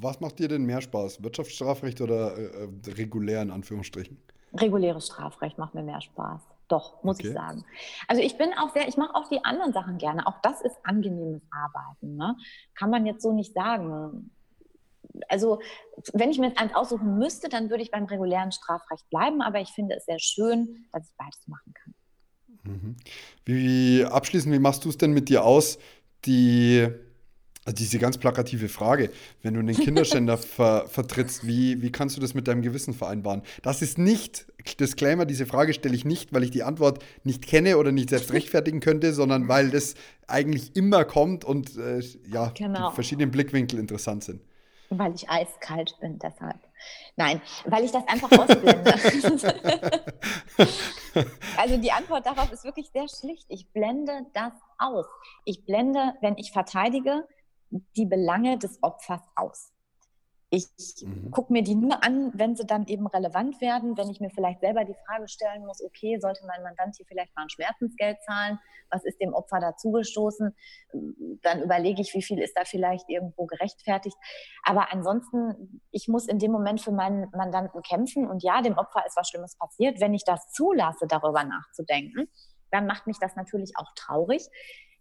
Was 0.00 0.20
macht 0.20 0.38
dir 0.38 0.48
denn 0.48 0.64
mehr 0.64 0.80
Spaß? 0.80 1.22
Wirtschaftsstrafrecht 1.22 2.00
oder 2.00 2.36
äh, 2.36 2.64
äh, 2.64 2.68
regulär 2.94 3.42
in 3.42 3.50
Anführungsstrichen? 3.50 4.20
Reguläres 4.54 5.06
Strafrecht 5.06 5.58
macht 5.58 5.74
mir 5.74 5.82
mehr 5.82 6.00
Spaß. 6.00 6.42
Doch, 6.68 7.02
muss 7.02 7.18
okay. 7.18 7.28
ich 7.28 7.34
sagen. 7.34 7.64
Also 8.08 8.22
ich 8.22 8.36
bin 8.38 8.52
auch 8.54 8.70
sehr, 8.70 8.88
ich 8.88 8.96
mache 8.96 9.14
auch 9.14 9.28
die 9.28 9.44
anderen 9.44 9.72
Sachen 9.72 9.98
gerne. 9.98 10.26
Auch 10.26 10.40
das 10.42 10.60
ist 10.62 10.76
angenehmes 10.84 11.42
Arbeiten. 11.50 12.16
Ne? 12.16 12.36
Kann 12.74 12.90
man 12.90 13.06
jetzt 13.06 13.22
so 13.22 13.32
nicht 13.32 13.54
sagen. 13.54 14.30
Also 15.28 15.60
wenn 16.14 16.30
ich 16.30 16.38
mir 16.38 16.48
jetzt 16.48 16.60
eins 16.60 16.74
aussuchen 16.74 17.18
müsste, 17.18 17.48
dann 17.48 17.70
würde 17.70 17.82
ich 17.82 17.90
beim 17.90 18.04
regulären 18.04 18.52
Strafrecht 18.52 19.08
bleiben. 19.10 19.42
Aber 19.42 19.60
ich 19.60 19.70
finde 19.70 19.96
es 19.96 20.04
sehr 20.06 20.18
schön, 20.18 20.86
dass 20.92 21.06
ich 21.06 21.16
beides 21.16 21.46
machen 21.46 21.74
kann. 21.74 21.91
Mhm. 22.64 22.96
Wie 23.44 24.04
abschließend, 24.04 24.54
wie 24.54 24.58
machst 24.58 24.84
du 24.84 24.88
es 24.88 24.98
denn 24.98 25.12
mit 25.12 25.28
dir 25.28 25.44
aus, 25.44 25.78
die, 26.24 26.86
also 27.64 27.76
diese 27.76 27.98
ganz 27.98 28.18
plakative 28.18 28.68
Frage, 28.68 29.10
wenn 29.42 29.54
du 29.54 29.60
einen 29.60 29.76
Kinderschänder 29.76 30.38
ver, 30.38 30.86
vertrittst, 30.88 31.46
wie, 31.46 31.82
wie 31.82 31.90
kannst 31.90 32.16
du 32.16 32.20
das 32.20 32.34
mit 32.34 32.46
deinem 32.46 32.62
Gewissen 32.62 32.94
vereinbaren? 32.94 33.42
Das 33.62 33.82
ist 33.82 33.98
nicht, 33.98 34.46
Disclaimer, 34.78 35.26
diese 35.26 35.46
Frage 35.46 35.72
stelle 35.72 35.94
ich 35.94 36.04
nicht, 36.04 36.32
weil 36.32 36.44
ich 36.44 36.50
die 36.50 36.62
Antwort 36.62 37.02
nicht 37.24 37.44
kenne 37.46 37.78
oder 37.78 37.90
nicht 37.92 38.10
selbst 38.10 38.32
rechtfertigen 38.32 38.80
könnte, 38.80 39.12
sondern 39.12 39.48
weil 39.48 39.70
das 39.70 39.94
eigentlich 40.28 40.76
immer 40.76 41.04
kommt 41.04 41.44
und 41.44 41.76
äh, 41.76 42.00
ja, 42.30 42.52
genau. 42.56 42.90
die 42.90 42.94
verschiedenen 42.94 43.30
Blickwinkel 43.30 43.78
interessant 43.78 44.24
sind. 44.24 44.40
Weil 44.98 45.14
ich 45.14 45.30
eiskalt 45.30 45.98
bin, 46.00 46.18
deshalb. 46.18 46.58
Nein, 47.16 47.40
weil 47.64 47.84
ich 47.84 47.92
das 47.92 48.06
einfach 48.08 48.30
ausblende. 48.30 48.94
also 51.56 51.76
die 51.78 51.92
Antwort 51.92 52.26
darauf 52.26 52.52
ist 52.52 52.64
wirklich 52.64 52.90
sehr 52.90 53.08
schlicht. 53.08 53.46
Ich 53.48 53.70
blende 53.72 54.26
das 54.34 54.52
aus. 54.78 55.06
Ich 55.44 55.64
blende, 55.64 56.14
wenn 56.20 56.36
ich 56.36 56.52
verteidige, 56.52 57.26
die 57.96 58.06
Belange 58.06 58.58
des 58.58 58.82
Opfers 58.82 59.22
aus. 59.34 59.72
Ich 60.54 60.68
mhm. 61.00 61.30
gucke 61.30 61.50
mir 61.50 61.62
die 61.62 61.74
nur 61.74 62.04
an, 62.04 62.30
wenn 62.34 62.54
sie 62.56 62.66
dann 62.66 62.86
eben 62.86 63.06
relevant 63.06 63.62
werden, 63.62 63.96
wenn 63.96 64.10
ich 64.10 64.20
mir 64.20 64.28
vielleicht 64.28 64.60
selber 64.60 64.84
die 64.84 64.96
Frage 65.06 65.26
stellen 65.26 65.64
muss, 65.64 65.82
okay, 65.82 66.18
sollte 66.20 66.44
mein 66.46 66.62
Mandant 66.62 66.94
hier 66.94 67.06
vielleicht 67.06 67.34
mal 67.34 67.44
ein 67.44 67.48
Schmerzensgeld 67.48 68.18
zahlen? 68.22 68.58
Was 68.90 69.02
ist 69.02 69.18
dem 69.18 69.32
Opfer 69.32 69.60
dazugestoßen? 69.60 70.54
Dann 71.40 71.62
überlege 71.62 72.02
ich, 72.02 72.12
wie 72.12 72.20
viel 72.22 72.38
ist 72.38 72.52
da 72.54 72.66
vielleicht 72.66 73.08
irgendwo 73.08 73.46
gerechtfertigt. 73.46 74.14
Aber 74.62 74.92
ansonsten, 74.92 75.80
ich 75.90 76.06
muss 76.06 76.28
in 76.28 76.38
dem 76.38 76.52
Moment 76.52 76.82
für 76.82 76.92
meinen 76.92 77.30
Mandanten 77.30 77.80
kämpfen 77.80 78.28
und 78.28 78.42
ja, 78.42 78.60
dem 78.60 78.76
Opfer 78.76 79.06
ist 79.06 79.16
was 79.16 79.30
Schlimmes 79.30 79.56
passiert. 79.56 80.02
Wenn 80.02 80.12
ich 80.12 80.24
das 80.24 80.52
zulasse, 80.52 81.06
darüber 81.06 81.44
nachzudenken, 81.44 82.28
dann 82.70 82.84
macht 82.84 83.06
mich 83.06 83.16
das 83.18 83.36
natürlich 83.36 83.72
auch 83.76 83.94
traurig. 83.96 84.46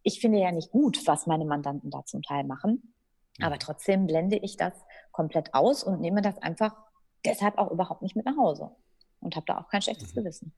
Ich 0.02 0.22
finde 0.22 0.40
ja 0.40 0.54
nicht 0.54 0.72
gut, 0.72 1.06
was 1.08 1.28
meine 1.28 1.44
Mandanten 1.44 1.90
da 1.92 2.06
zum 2.06 2.22
Teil 2.22 2.46
machen. 2.46 2.96
Aber 3.42 3.58
trotzdem 3.60 4.08
blende 4.08 4.38
ich 4.38 4.58
das 4.58 4.74
komplett 5.12 5.54
aus 5.54 5.84
und 5.84 6.02
nehme 6.02 6.22
das 6.22 6.38
einfach 6.40 6.76
deshalb 7.26 7.58
auch 7.58 7.72
überhaupt 7.72 8.02
nicht 8.02 8.16
mit 8.16 8.26
nach 8.26 8.38
Hause 8.38 8.72
und 9.20 9.36
habe 9.36 9.46
da 9.46 9.60
auch 9.60 9.70
kein 9.70 9.82
schlechtes 9.82 10.14
mhm. 10.14 10.20
Gewissen. 10.20 10.54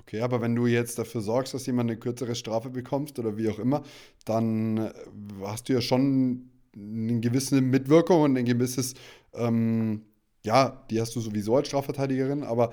Okay, 0.00 0.22
aber 0.22 0.40
wenn 0.40 0.56
du 0.56 0.66
jetzt 0.66 0.98
dafür 0.98 1.20
sorgst, 1.20 1.54
dass 1.54 1.66
jemand 1.66 1.90
eine 1.90 1.98
kürzere 1.98 2.34
Strafe 2.34 2.70
bekommst 2.70 3.18
oder 3.18 3.36
wie 3.36 3.48
auch 3.48 3.58
immer, 3.58 3.82
dann 4.24 4.78
äh, 4.78 4.92
hast 5.44 5.68
du 5.68 5.74
ja 5.74 5.80
schon 5.80 6.50
eine 6.74 7.20
gewisse 7.20 7.60
Mitwirkung 7.60 8.22
und 8.22 8.36
ein 8.36 8.44
gewisses, 8.44 8.94
ähm, 9.34 10.02
ja, 10.44 10.84
die 10.90 11.00
hast 11.00 11.14
du 11.14 11.20
sowieso 11.20 11.56
als 11.56 11.68
Strafverteidigerin, 11.68 12.44
aber 12.44 12.72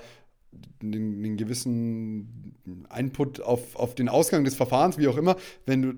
einen, 0.80 1.24
einen 1.24 1.36
gewissen 1.36 2.54
Input 2.96 3.40
auf, 3.40 3.76
auf 3.76 3.94
den 3.94 4.08
Ausgang 4.08 4.44
des 4.44 4.54
Verfahrens, 4.54 4.98
wie 4.98 5.08
auch 5.08 5.16
immer, 5.16 5.36
wenn 5.66 5.82
du 5.82 5.94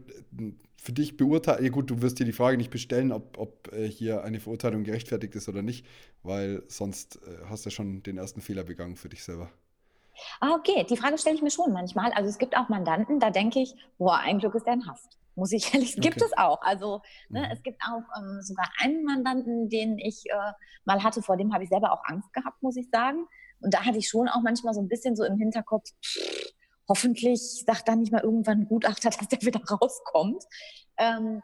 für 0.81 0.93
dich 0.93 1.19
beurteilen, 1.19 1.63
ja 1.63 1.71
gut, 1.71 1.91
du 1.91 2.01
wirst 2.01 2.19
dir 2.19 2.25
die 2.25 2.33
Frage 2.33 2.57
nicht 2.57 2.71
bestellen, 2.71 3.13
ob, 3.13 3.37
ob 3.37 3.71
äh, 3.73 3.87
hier 3.87 4.25
eine 4.25 4.41
Verurteilung 4.41 4.83
gerechtfertigt 4.83 5.35
ist 5.35 5.47
oder 5.49 5.61
nicht, 5.61 5.85
weil 6.23 6.63
sonst 6.69 7.17
äh, 7.17 7.45
hast 7.51 7.67
du 7.67 7.71
schon 7.71 8.03
den 8.03 8.17
ersten 8.17 8.41
Fehler 8.41 8.65
begangen 8.65 8.97
für 8.97 9.11
dich 9.11 9.23
selber. 9.23 9.51
Ah, 10.41 10.55
okay, 10.55 10.87
die 10.89 10.97
Frage 10.97 11.19
stelle 11.19 11.37
ich 11.37 11.43
mir 11.43 11.51
schon 11.51 11.73
manchmal. 11.73 12.13
Also 12.13 12.31
es 12.31 12.39
gibt 12.39 12.57
auch 12.57 12.71
Mandanten, 12.71 13.21
da 13.21 13.31
denke 13.31 13.61
ich, 13.61 13.75
boah, 13.99 14.19
ein 14.19 14.39
Glück 14.39 14.55
ist 14.55 14.65
der 14.65 14.75
in 14.75 14.87
Haft. 14.87 15.19
Muss 15.35 15.53
ich 15.53 15.75
ehrlich, 15.75 15.93
okay. 15.93 16.01
gibt 16.01 16.23
es 16.23 16.37
auch. 16.37 16.63
Also 16.63 17.03
ne, 17.29 17.41
mhm. 17.41 17.53
es 17.53 17.63
gibt 17.63 17.83
auch 17.83 18.03
ähm, 18.19 18.41
sogar 18.41 18.71
einen 18.79 19.05
Mandanten, 19.05 19.69
den 19.69 19.99
ich 19.99 20.25
äh, 20.31 20.53
mal 20.85 21.03
hatte, 21.03 21.21
vor 21.21 21.37
dem 21.37 21.53
habe 21.53 21.63
ich 21.63 21.69
selber 21.69 21.93
auch 21.93 22.03
Angst 22.05 22.33
gehabt, 22.33 22.63
muss 22.63 22.77
ich 22.77 22.89
sagen. 22.91 23.27
Und 23.61 23.75
da 23.75 23.85
hatte 23.85 23.99
ich 23.99 24.09
schon 24.09 24.29
auch 24.29 24.41
manchmal 24.43 24.73
so 24.73 24.81
ein 24.81 24.89
bisschen 24.89 25.15
so 25.15 25.25
im 25.25 25.37
Hinterkopf, 25.37 25.91
pff, 26.03 26.55
hoffentlich 26.91 27.65
sagt 27.65 27.89
dann 27.89 28.01
nicht 28.01 28.13
mal 28.13 28.23
irgendwann 28.23 28.61
ein 28.61 28.69
Gutachter, 28.69 29.09
dass 29.19 29.29
der 29.29 29.41
wieder 29.41 29.63
rauskommt. 29.65 30.45
Ähm, 30.99 31.43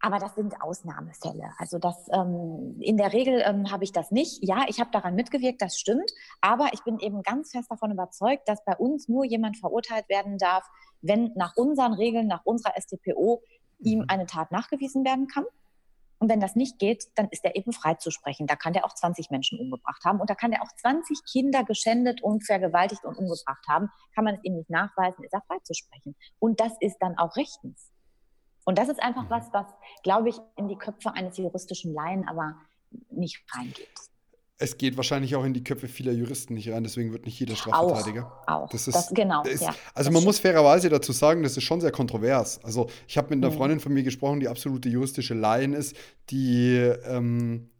aber 0.00 0.18
das 0.18 0.34
sind 0.36 0.60
Ausnahmefälle. 0.60 1.50
Also 1.58 1.78
das 1.78 2.06
ähm, 2.12 2.76
in 2.80 2.96
der 2.96 3.12
Regel 3.12 3.42
ähm, 3.44 3.70
habe 3.72 3.82
ich 3.82 3.90
das 3.90 4.12
nicht. 4.12 4.44
Ja, 4.44 4.64
ich 4.68 4.78
habe 4.78 4.90
daran 4.92 5.16
mitgewirkt, 5.16 5.60
das 5.60 5.78
stimmt. 5.78 6.12
Aber 6.40 6.70
ich 6.72 6.84
bin 6.84 7.00
eben 7.00 7.22
ganz 7.22 7.50
fest 7.50 7.68
davon 7.70 7.90
überzeugt, 7.90 8.48
dass 8.48 8.64
bei 8.64 8.76
uns 8.76 9.08
nur 9.08 9.24
jemand 9.24 9.56
verurteilt 9.56 10.08
werden 10.08 10.38
darf, 10.38 10.64
wenn 11.00 11.32
nach 11.34 11.56
unseren 11.56 11.94
Regeln, 11.94 12.28
nach 12.28 12.44
unserer 12.44 12.74
StPO 12.78 13.42
ihm 13.80 14.00
mhm. 14.00 14.04
eine 14.08 14.26
Tat 14.26 14.52
nachgewiesen 14.52 15.04
werden 15.04 15.26
kann. 15.26 15.44
Und 16.18 16.28
wenn 16.28 16.40
das 16.40 16.56
nicht 16.56 16.78
geht, 16.78 17.06
dann 17.14 17.28
ist 17.30 17.44
er 17.44 17.54
eben 17.54 17.72
freizusprechen. 17.72 18.46
Da 18.46 18.56
kann 18.56 18.72
der 18.72 18.84
auch 18.84 18.94
20 18.94 19.30
Menschen 19.30 19.60
umgebracht 19.60 20.04
haben 20.04 20.20
und 20.20 20.28
da 20.28 20.34
kann 20.34 20.50
der 20.50 20.62
auch 20.62 20.72
20 20.80 21.20
Kinder 21.30 21.64
geschändet 21.64 22.22
und 22.22 22.44
vergewaltigt 22.44 23.04
und 23.04 23.16
umgebracht 23.16 23.64
haben. 23.68 23.88
Kann 24.14 24.24
man 24.24 24.34
es 24.34 24.44
ihm 24.44 24.56
nicht 24.56 24.70
nachweisen, 24.70 25.24
ist 25.24 25.32
er 25.32 25.42
freizusprechen. 25.42 26.16
Und 26.38 26.60
das 26.60 26.72
ist 26.80 26.98
dann 26.98 27.16
auch 27.18 27.36
rechtens. 27.36 27.92
Und 28.64 28.78
das 28.78 28.88
ist 28.88 29.00
einfach 29.02 29.24
mhm. 29.24 29.30
was, 29.30 29.52
was, 29.52 29.66
glaube 30.02 30.28
ich, 30.28 30.36
in 30.56 30.68
die 30.68 30.76
Köpfe 30.76 31.12
eines 31.12 31.38
juristischen 31.38 31.94
Laien 31.94 32.28
aber 32.28 32.56
nicht 33.10 33.42
reingeht 33.54 33.88
es 34.58 34.76
geht 34.76 34.96
wahrscheinlich 34.96 35.36
auch 35.36 35.44
in 35.44 35.54
die 35.54 35.62
Köpfe 35.62 35.86
vieler 35.86 36.12
Juristen 36.12 36.54
nicht 36.54 36.68
rein, 36.70 36.82
deswegen 36.82 37.12
wird 37.12 37.26
nicht 37.26 37.38
jeder 37.38 37.54
Strafverteidiger. 37.54 38.26
Auch, 38.46 38.64
auch. 38.64 38.70
Das 38.70 38.88
ist, 38.88 38.94
das, 38.94 39.10
genau. 39.10 39.44
Ist, 39.44 39.62
ja, 39.62 39.74
also 39.94 40.10
man 40.10 40.24
muss 40.24 40.40
fairerweise 40.40 40.88
dazu 40.88 41.12
sagen, 41.12 41.44
das 41.44 41.56
ist 41.56 41.62
schon 41.62 41.80
sehr 41.80 41.92
kontrovers. 41.92 42.62
Also 42.64 42.90
ich 43.06 43.16
habe 43.16 43.34
mit 43.34 43.44
einer 43.44 43.52
mhm. 43.52 43.56
Freundin 43.56 43.80
von 43.80 43.92
mir 43.92 44.02
gesprochen, 44.02 44.40
die 44.40 44.48
absolute 44.48 44.88
juristische 44.88 45.34
Laien 45.34 45.74
ist, 45.74 45.96
die 46.30 46.74
ähm, 46.74 47.70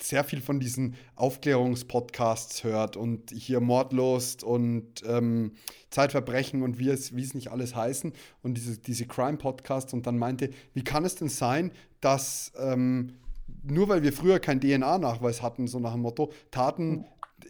sehr 0.00 0.24
viel 0.24 0.40
von 0.40 0.60
diesen 0.60 0.94
Aufklärungspodcasts 1.14 2.64
hört 2.64 2.96
und 2.96 3.30
hier 3.30 3.60
Mordlust 3.60 4.44
und 4.44 5.02
ähm, 5.06 5.52
Zeitverbrechen 5.90 6.62
und 6.62 6.78
wie 6.78 6.88
es, 6.88 7.14
wie 7.16 7.22
es 7.22 7.34
nicht 7.34 7.50
alles 7.50 7.74
heißen 7.74 8.14
und 8.42 8.54
diese, 8.54 8.78
diese 8.78 9.06
Crime-Podcasts 9.06 9.92
und 9.92 10.06
dann 10.06 10.16
meinte, 10.16 10.50
wie 10.72 10.84
kann 10.84 11.04
es 11.04 11.16
denn 11.16 11.28
sein, 11.28 11.72
dass 12.00 12.52
ähm, 12.58 13.18
nur 13.62 13.88
weil 13.88 14.02
wir 14.02 14.12
früher 14.12 14.38
keinen 14.38 14.60
DNA-Nachweis 14.60 15.42
hatten, 15.42 15.66
so 15.66 15.78
nach 15.78 15.92
dem 15.92 16.02
Motto, 16.02 16.32
Taten 16.50 17.04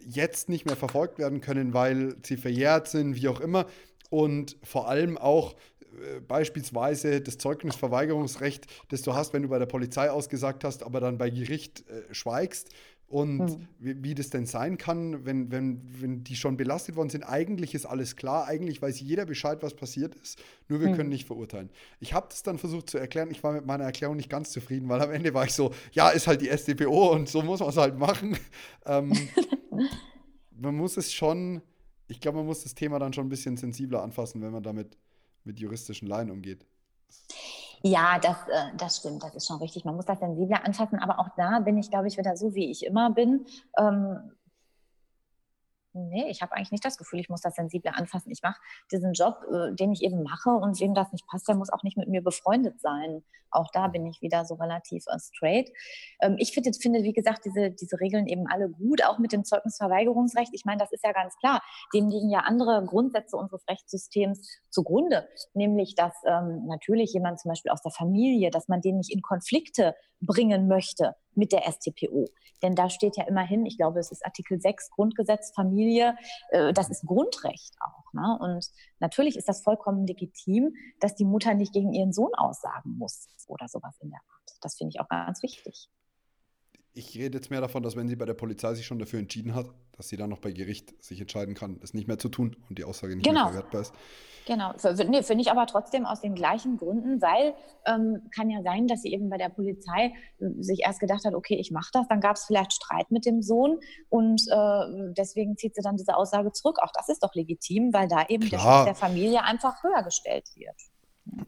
jetzt 0.05 0.49
nicht 0.49 0.65
mehr 0.65 0.75
verfolgt 0.75 1.19
werden 1.19 1.41
können, 1.41 1.73
weil 1.73 2.15
sie 2.23 2.37
verjährt 2.37 2.87
sind, 2.87 3.15
wie 3.15 3.27
auch 3.27 3.39
immer. 3.39 3.65
Und 4.09 4.57
vor 4.63 4.87
allem 4.87 5.17
auch 5.17 5.53
äh, 5.53 6.19
beispielsweise 6.19 7.21
das 7.21 7.37
Zeugnisverweigerungsrecht, 7.37 8.67
das 8.89 9.01
du 9.01 9.13
hast, 9.13 9.33
wenn 9.33 9.43
du 9.43 9.49
bei 9.49 9.59
der 9.59 9.65
Polizei 9.65 10.09
ausgesagt 10.09 10.63
hast, 10.63 10.83
aber 10.83 10.99
dann 10.99 11.17
bei 11.17 11.29
Gericht 11.29 11.87
äh, 11.89 12.13
schweigst 12.13 12.69
und 13.09 13.39
mhm. 13.39 13.67
wie, 13.79 14.03
wie, 14.03 14.15
das 14.15 14.29
denn 14.29 14.45
sein 14.45 14.77
kann, 14.77 15.25
wenn, 15.25 15.51
wenn, 15.51 15.81
wenn 15.99 16.23
die 16.23 16.35
schon 16.35 16.57
belastet 16.57 16.95
worden 16.95 17.09
sind. 17.09 17.23
Eigentlich 17.23 17.73
ist 17.73 17.87
alles 17.87 18.15
klar, 18.15 18.45
eigentlich 18.45 18.81
weiß 18.81 18.99
jeder 18.99 19.25
Bescheid, 19.25 19.63
was 19.63 19.73
passiert 19.73 20.13
ist, 20.15 20.39
nur 20.67 20.79
wir 20.79 20.89
mhm. 20.89 20.95
können 20.95 21.09
nicht 21.09 21.25
verurteilen. 21.25 21.71
Ich 21.99 22.13
habe 22.13 22.27
das 22.29 22.43
dann 22.43 22.59
versucht 22.59 22.87
zu 22.89 22.99
erklären, 22.99 23.31
ich 23.31 23.43
war 23.43 23.51
mit 23.51 23.65
meiner 23.65 23.83
Erklärung 23.83 24.15
nicht 24.15 24.29
ganz 24.29 24.51
zufrieden, 24.51 24.87
weil 24.89 25.01
am 25.01 25.11
Ende 25.11 25.33
war 25.33 25.43
ich 25.43 25.53
so, 25.53 25.73
ja, 25.91 26.09
ist 26.09 26.27
halt 26.27 26.41
die 26.41 26.49
SDPO 26.49 27.11
und 27.11 27.27
so 27.27 27.41
muss 27.41 27.61
man 27.61 27.69
es 27.69 27.77
halt 27.77 27.97
machen. 27.97 28.37
ähm, 28.85 29.11
man 30.51 30.75
muss 30.75 30.95
es 30.95 31.11
schon, 31.11 31.63
ich 32.07 32.21
glaube, 32.21 32.37
man 32.37 32.45
muss 32.45 32.61
das 32.61 32.75
Thema 32.75 32.99
dann 32.99 33.11
schon 33.13 33.25
ein 33.25 33.29
bisschen 33.29 33.57
sensibler 33.57 34.03
anfassen, 34.03 34.41
wenn 34.43 34.51
man 34.51 34.61
damit 34.61 34.97
mit 35.45 35.59
juristischen 35.59 36.07
Laien 36.07 36.29
umgeht. 36.29 36.63
Ja, 37.81 38.19
das, 38.19 38.35
äh, 38.49 38.75
das 38.77 38.97
stimmt, 38.97 39.23
das 39.23 39.35
ist 39.35 39.47
schon 39.47 39.57
richtig. 39.59 39.85
Man 39.85 39.95
muss 39.95 40.05
das 40.05 40.19
sensibler 40.19 40.65
anfassen, 40.65 40.99
aber 40.99 41.19
auch 41.19 41.29
da 41.37 41.59
bin 41.59 41.77
ich, 41.77 41.89
glaube 41.89 42.07
ich, 42.07 42.17
wieder 42.17 42.35
so, 42.35 42.53
wie 42.53 42.69
ich 42.69 42.85
immer 42.85 43.11
bin. 43.11 43.45
Ähm, 43.77 44.31
nee, 45.93 46.29
ich 46.29 46.41
habe 46.41 46.53
eigentlich 46.53 46.71
nicht 46.71 46.85
das 46.85 46.97
Gefühl, 46.97 47.19
ich 47.19 47.29
muss 47.29 47.41
das 47.41 47.55
sensibler 47.55 47.97
anfassen. 47.97 48.31
Ich 48.31 48.41
mache 48.41 48.59
diesen 48.91 49.13
Job, 49.13 49.43
äh, 49.51 49.73
den 49.73 49.91
ich 49.91 50.03
eben 50.03 50.23
mache 50.23 50.49
und 50.49 50.79
wem 50.79 50.93
das 50.93 51.11
nicht 51.11 51.27
passt, 51.27 51.47
der 51.47 51.55
muss 51.55 51.71
auch 51.71 51.83
nicht 51.83 51.97
mit 51.97 52.07
mir 52.07 52.23
befreundet 52.23 52.79
sein. 52.79 53.23
Auch 53.51 53.69
da 53.71 53.87
bin 53.87 54.05
ich 54.05 54.21
wieder 54.21 54.45
so 54.45 54.55
relativ 54.55 55.05
äh, 55.07 55.19
straight. 55.19 55.71
Ähm, 56.21 56.35
ich 56.37 56.53
finde, 56.53 56.71
finde, 56.73 57.03
wie 57.03 57.13
gesagt, 57.13 57.45
diese, 57.45 57.71
diese 57.71 57.99
Regeln 57.99 58.27
eben 58.27 58.47
alle 58.47 58.69
gut, 58.69 59.03
auch 59.03 59.17
mit 59.17 59.31
dem 59.31 59.43
Zeugnisverweigerungsrecht. 59.43 60.51
Ich 60.53 60.65
meine, 60.65 60.79
das 60.79 60.91
ist 60.91 61.03
ja 61.03 61.11
ganz 61.11 61.35
klar. 61.37 61.61
Dem 61.93 62.09
liegen 62.09 62.29
ja 62.29 62.39
andere 62.39 62.85
Grundsätze 62.85 63.37
unseres 63.37 63.67
Rechtssystems 63.67 64.59
zugrunde, 64.69 65.27
nämlich, 65.53 65.95
dass 65.95 66.13
ähm, 66.25 66.65
natürlich 66.67 67.13
jemand 67.13 67.39
zum 67.39 67.49
Beispiel 67.49 67.71
aus 67.71 67.81
der 67.81 67.91
Familie, 67.91 68.51
dass 68.51 68.67
man 68.67 68.81
den 68.81 68.97
nicht 68.97 69.11
in 69.11 69.21
Konflikte 69.21 69.95
bringen 70.21 70.67
möchte 70.67 71.15
mit 71.35 71.51
der 71.51 71.63
STPO. 71.71 72.25
Denn 72.61 72.75
da 72.75 72.89
steht 72.89 73.15
ja 73.15 73.25
immerhin, 73.25 73.65
ich 73.65 73.77
glaube, 73.77 73.99
es 73.99 74.11
ist 74.11 74.25
Artikel 74.25 74.59
6 74.59 74.91
Grundgesetz, 74.91 75.53
Familie, 75.55 75.78
äh, 76.49 76.73
das 76.73 76.89
ist 76.89 77.05
Grundrecht 77.05 77.75
auch. 77.79 78.13
Ne? 78.13 78.37
Und 78.39 78.67
natürlich 78.99 79.37
ist 79.37 79.47
das 79.47 79.61
vollkommen 79.61 80.05
legitim, 80.05 80.73
dass 80.99 81.15
die 81.15 81.25
Mutter 81.25 81.53
nicht 81.53 81.73
gegen 81.73 81.93
ihren 81.93 82.13
Sohn 82.13 82.33
aussagen 82.35 82.97
muss 82.97 83.27
oder 83.47 83.67
sowas 83.67 83.95
in 84.01 84.09
der 84.09 84.19
Art. 84.19 84.57
Das 84.61 84.75
finde 84.75 84.91
ich 84.93 84.99
auch 84.99 85.07
ganz 85.07 85.43
wichtig 85.43 85.89
ich 86.93 87.15
rede 87.15 87.37
jetzt 87.37 87.49
mehr 87.49 87.61
davon, 87.61 87.83
dass 87.83 87.95
wenn 87.95 88.07
sie 88.07 88.15
bei 88.15 88.25
der 88.25 88.33
Polizei 88.33 88.73
sich 88.73 88.85
schon 88.85 88.99
dafür 88.99 89.19
entschieden 89.19 89.55
hat, 89.55 89.67
dass 89.95 90.09
sie 90.09 90.17
dann 90.17 90.29
noch 90.29 90.39
bei 90.39 90.51
Gericht 90.51 90.93
sich 91.03 91.21
entscheiden 91.21 91.55
kann, 91.55 91.79
es 91.83 91.93
nicht 91.93 92.07
mehr 92.07 92.17
zu 92.17 92.29
tun 92.29 92.55
und 92.69 92.77
die 92.77 92.83
Aussage 92.83 93.15
nicht 93.15 93.25
genau. 93.25 93.45
mehr 93.45 93.53
verwertbar 93.53 93.81
ist. 93.81 93.93
Genau, 94.45 94.73
nee, 95.09 95.21
finde 95.21 95.43
ich 95.43 95.51
aber 95.51 95.67
trotzdem 95.67 96.07
aus 96.07 96.21
den 96.21 96.33
gleichen 96.33 96.77
Gründen, 96.77 97.21
weil 97.21 97.53
ähm, 97.85 98.29
kann 98.33 98.49
ja 98.49 98.63
sein, 98.63 98.87
dass 98.87 99.03
sie 99.03 99.13
eben 99.13 99.29
bei 99.29 99.37
der 99.37 99.49
Polizei 99.49 100.13
äh, 100.39 100.45
sich 100.59 100.81
erst 100.83 100.99
gedacht 100.99 101.23
hat, 101.23 101.35
okay, 101.35 101.55
ich 101.55 101.69
mache 101.69 101.89
das, 101.93 102.07
dann 102.07 102.19
gab 102.19 102.35
es 102.35 102.45
vielleicht 102.45 102.73
Streit 102.73 103.11
mit 103.11 103.27
dem 103.27 103.43
Sohn 103.43 103.79
und 104.09 104.41
äh, 104.49 105.13
deswegen 105.15 105.55
zieht 105.55 105.75
sie 105.75 105.81
dann 105.83 105.97
diese 105.97 106.15
Aussage 106.15 106.51
zurück. 106.51 106.79
Auch 106.81 106.91
das 106.95 107.09
ist 107.09 107.23
doch 107.23 107.35
legitim, 107.35 107.93
weil 107.93 108.07
da 108.07 108.25
eben 108.27 108.47
Klar. 108.47 108.59
der 108.59 108.59
Schutz 108.59 108.85
der 108.85 108.95
Familie 108.95 109.43
einfach 109.43 109.83
höher 109.83 110.01
gestellt 110.01 110.49
wird. 110.55 110.75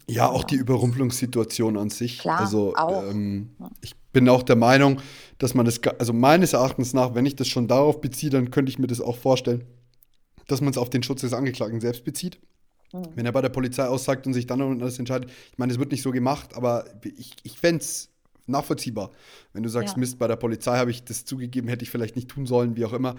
Ja, 0.08 0.30
auch 0.30 0.44
die 0.44 0.56
Überrumpelungssituation 0.56 1.78
an 1.78 1.90
sich. 1.90 2.20
Klar, 2.20 2.42
also 2.42 2.76
ähm, 2.78 3.56
ich 3.82 3.96
bin 4.12 4.28
auch 4.30 4.44
der 4.44 4.56
Meinung, 4.56 5.02
dass 5.38 5.54
man 5.54 5.66
das, 5.66 5.80
also 6.00 6.14
meines 6.14 6.54
Erachtens 6.54 6.94
nach, 6.94 7.16
wenn 7.16 7.26
ich 7.26 7.36
das 7.36 7.48
schon 7.48 7.68
darauf 7.68 8.02
beziehe, 8.02 8.30
dann 8.30 8.52
könnte 8.52 8.72
ich 8.72 8.80
mir 8.80 8.88
das 8.88 9.02
auch 9.02 9.18
vorstellen, 9.18 9.64
dass 10.48 10.62
man 10.62 10.72
es 10.72 10.78
auf 10.78 10.90
den 10.90 11.04
Schutz 11.04 11.22
des 11.22 11.34
Angeklagten 11.34 11.82
selbst 11.82 12.04
bezieht. 12.04 12.40
Mhm. 12.94 13.08
Wenn 13.16 13.26
er 13.26 13.32
bei 13.32 13.42
der 13.42 13.50
Polizei 13.50 13.86
aussagt 13.86 14.28
und 14.28 14.34
sich 14.34 14.48
dann 14.48 14.62
und 14.62 14.82
alles 14.82 15.00
entscheidet, 15.00 15.30
ich 15.52 15.58
meine, 15.58 15.72
es 15.72 15.80
wird 15.80 15.92
nicht 15.92 16.02
so 16.02 16.12
gemacht, 16.12 16.56
aber 16.56 16.86
ich, 17.18 17.36
ich 17.44 17.58
fände 17.58 17.82
es 17.82 18.10
nachvollziehbar. 18.48 19.12
Wenn 19.54 19.64
du 19.64 19.70
sagst, 19.70 19.96
ja. 19.96 20.00
Mist, 20.00 20.20
bei 20.20 20.28
der 20.28 20.36
Polizei 20.36 20.78
habe 20.78 20.92
ich 20.92 21.04
das 21.04 21.26
zugegeben, 21.26 21.68
hätte 21.68 21.84
ich 21.84 21.90
vielleicht 21.90 22.16
nicht 22.16 22.30
tun 22.30 22.46
sollen, 22.46 22.76
wie 22.76 22.86
auch 22.86 22.94
immer. 22.94 23.16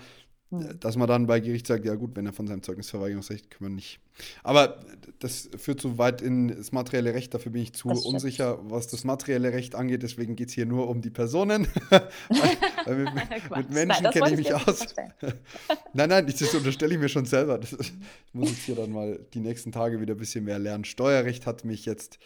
Dass 0.81 0.97
man 0.97 1.09
dann 1.09 1.27
bei 1.27 1.41
Gericht 1.41 1.67
sagt, 1.67 1.87
ja 1.87 1.95
gut, 1.95 2.15
wenn 2.15 2.27
er 2.27 2.35
von 2.35 2.47
seinem 2.47 2.63
Zeugnisverweigerungsrecht 2.63 3.51
können 3.51 3.71
wir 3.71 3.75
nicht. 3.75 4.01
Aber 4.43 4.81
das 5.19 5.49
führt 5.57 5.81
zu 5.81 5.97
weit 5.97 6.21
ins 6.21 6.73
materielle 6.73 7.15
Recht, 7.15 7.33
dafür 7.33 7.53
bin 7.53 7.63
ich 7.63 7.73
zu 7.73 7.89
unsicher, 7.89 8.59
was 8.65 8.89
das 8.89 9.05
materielle 9.05 9.53
Recht 9.53 9.75
angeht, 9.75 10.03
deswegen 10.03 10.37
geht 10.37 10.49
es 10.49 10.55
hier 10.55 10.67
nur 10.67 10.89
um 10.89 11.01
die 11.01 11.09
Personen. 11.09 11.67
weil, 11.89 12.97
mit, 12.97 13.57
mit, 13.57 13.71
Menschen 13.71 14.11
kenne 14.11 14.31
ich 14.31 14.37
mich 14.37 14.55
aus. 14.55 14.95
nein, 15.95 16.11
nein, 16.11 16.27
das 16.27 16.55
unterstelle 16.55 16.95
ich 16.95 17.01
mir 17.01 17.09
schon 17.09 17.25
selber. 17.25 17.59
Das, 17.59 17.73
ich 17.73 17.93
muss 18.35 18.51
jetzt 18.51 18.65
hier 18.65 18.75
dann 18.75 18.93
mal 18.93 19.19
die 19.33 19.41
nächsten 19.41 19.73
Tage 19.73 20.01
wieder 20.01 20.15
ein 20.15 20.19
bisschen 20.19 20.45
mehr 20.45 20.59
lernen. 20.59 20.85
Steuerrecht 20.85 21.47
hat 21.47 21.65
mich 21.65 21.87
jetzt 21.87 22.19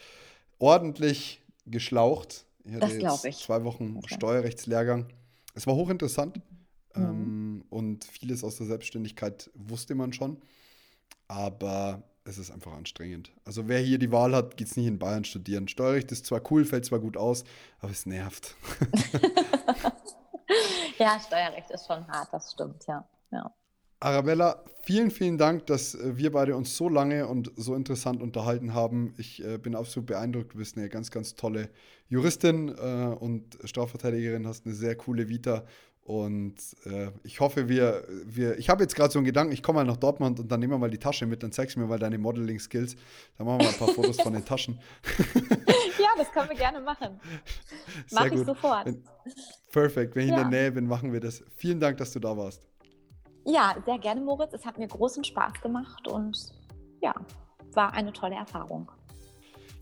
ordentlich 0.59 1.41
geschlaucht. 1.65 2.45
Ich 2.65 2.73
hatte 2.73 2.99
das 2.99 3.23
jetzt 3.23 3.25
ich. 3.25 3.45
zwei 3.45 3.63
Wochen 3.63 3.95
okay. 3.97 4.15
Steuerrechtslehrgang. 4.15 5.05
Es 5.53 5.65
war 5.65 5.75
hochinteressant. 5.75 6.41
Mhm. 6.95 7.03
Ähm, 7.03 7.65
und 7.69 8.05
vieles 8.05 8.43
aus 8.43 8.57
der 8.57 8.67
Selbstständigkeit 8.67 9.51
wusste 9.53 9.95
man 9.95 10.13
schon. 10.13 10.41
Aber 11.27 12.03
es 12.27 12.37
ist 12.37 12.51
einfach 12.51 12.73
anstrengend. 12.73 13.31
Also 13.45 13.67
wer 13.67 13.79
hier 13.79 13.97
die 13.97 14.11
Wahl 14.11 14.35
hat, 14.35 14.57
geht 14.57 14.67
es 14.67 14.77
nicht 14.77 14.87
in 14.87 14.99
Bayern 14.99 15.23
studieren. 15.23 15.67
Steuerrecht 15.67 16.11
ist 16.11 16.25
zwar 16.25 16.41
cool, 16.51 16.65
fällt 16.65 16.85
zwar 16.85 16.99
gut 16.99 17.17
aus, 17.17 17.43
aber 17.79 17.91
es 17.91 18.05
nervt. 18.05 18.55
ja, 20.97 21.19
Steuerrecht 21.19 21.71
ist 21.71 21.87
schon 21.87 22.05
hart, 22.07 22.33
das 22.33 22.51
stimmt, 22.51 22.85
ja. 22.87 23.07
ja. 23.31 23.51
Arabella, 23.99 24.63
vielen, 24.83 25.09
vielen 25.09 25.37
Dank, 25.37 25.65
dass 25.67 25.95
äh, 25.95 26.17
wir 26.17 26.31
beide 26.31 26.55
uns 26.55 26.75
so 26.75 26.89
lange 26.89 27.27
und 27.27 27.51
so 27.55 27.75
interessant 27.75 28.21
unterhalten 28.21 28.73
haben. 28.73 29.13
Ich 29.17 29.43
äh, 29.43 29.57
bin 29.57 29.75
absolut 29.75 30.07
beeindruckt. 30.07 30.53
Du 30.53 30.57
bist 30.57 30.77
eine 30.77 30.89
ganz, 30.89 31.11
ganz 31.11 31.35
tolle 31.35 31.69
Juristin 32.09 32.69
äh, 32.69 33.15
und 33.19 33.57
Strafverteidigerin, 33.63 34.47
hast 34.47 34.65
eine 34.65 34.75
sehr 34.75 34.95
coole 34.95 35.29
Vita 35.29 35.65
und 36.07 36.55
äh, 36.85 37.11
ich 37.23 37.41
hoffe, 37.41 37.67
wir, 37.67 38.07
wir 38.23 38.57
ich 38.57 38.69
habe 38.69 38.81
jetzt 38.81 38.95
gerade 38.95 39.11
so 39.11 39.19
einen 39.19 39.25
Gedanken, 39.25 39.51
ich 39.51 39.61
komme 39.61 39.79
mal 39.79 39.83
nach 39.83 39.97
Dortmund 39.97 40.39
und 40.39 40.49
dann 40.49 40.61
nehmen 40.61 40.71
wir 40.71 40.77
mal 40.77 40.89
die 40.89 40.99
Tasche 40.99 41.25
mit, 41.25 41.43
dann 41.43 41.51
zeigst 41.51 41.75
du 41.75 41.81
mir 41.81 41.85
mal 41.85 41.99
deine 41.99 42.17
Modeling-Skills. 42.17 42.95
Dann 43.37 43.45
machen 43.45 43.59
wir 43.59 43.65
mal 43.65 43.73
ein 43.73 43.77
paar 43.77 43.89
Fotos 43.89 44.21
von 44.21 44.31
den 44.31 44.45
Taschen. 44.45 44.79
ja, 45.35 46.07
das 46.15 46.31
können 46.31 46.47
wir 46.47 46.55
gerne 46.55 46.79
machen. 46.79 47.19
Mach 48.13 48.25
ich 48.27 48.39
sofort. 48.45 48.85
Wenn, 48.85 49.03
perfekt, 49.69 50.15
wenn 50.15 50.23
ich 50.23 50.29
ja. 50.29 50.41
in 50.41 50.49
der 50.49 50.61
Nähe 50.61 50.71
bin, 50.71 50.87
machen 50.87 51.11
wir 51.11 51.19
das. 51.19 51.43
Vielen 51.57 51.81
Dank, 51.81 51.97
dass 51.97 52.13
du 52.13 52.21
da 52.21 52.37
warst. 52.37 52.65
Ja, 53.45 53.75
sehr 53.85 53.99
gerne, 53.99 54.21
Moritz. 54.21 54.53
Es 54.53 54.65
hat 54.65 54.77
mir 54.77 54.87
großen 54.87 55.25
Spaß 55.25 55.59
gemacht 55.61 56.07
und 56.07 56.53
ja, 57.01 57.13
war 57.73 57.91
eine 57.91 58.13
tolle 58.13 58.35
Erfahrung. 58.35 58.89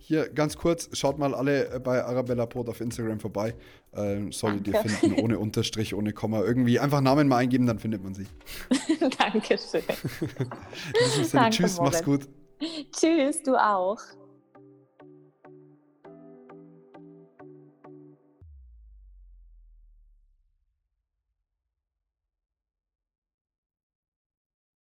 Hier 0.07 0.29
ganz 0.29 0.55
kurz, 0.55 0.88
schaut 0.93 1.17
mal 1.17 1.33
alle 1.33 1.67
äh, 1.67 1.79
bei 1.79 2.03
Arabella 2.03 2.45
Pot 2.45 2.69
auf 2.69 2.79
Instagram 2.79 3.19
vorbei. 3.19 3.55
Ähm, 3.95 4.31
solltet 4.31 4.67
ihr 4.67 4.79
finden, 4.79 5.19
ohne 5.19 5.39
Unterstrich, 5.39 5.95
ohne 5.95 6.13
Komma. 6.13 6.41
Irgendwie 6.41 6.79
einfach 6.79 7.01
Namen 7.01 7.27
mal 7.27 7.38
eingeben, 7.38 7.65
dann 7.65 7.79
findet 7.79 8.03
man 8.03 8.13
sie. 8.13 8.27
Dankeschön. 9.17 9.81
In 9.81 11.05
diesem 11.05 11.24
Sinne, 11.24 11.41
Danke, 11.43 11.57
tschüss, 11.57 11.77
Moritz. 11.77 11.93
mach's 11.93 12.03
gut. 12.03 12.27
Tschüss, 12.91 13.41
du 13.41 13.55
auch. 13.55 13.97